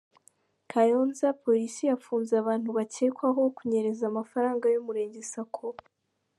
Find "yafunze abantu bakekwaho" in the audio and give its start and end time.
1.91-3.41